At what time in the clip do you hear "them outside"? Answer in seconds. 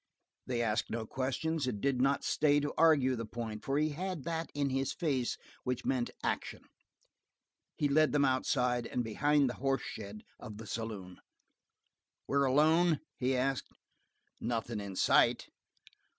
8.11-8.87